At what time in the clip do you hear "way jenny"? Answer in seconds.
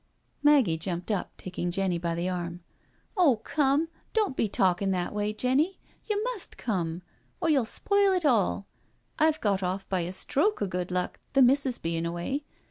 5.13-5.79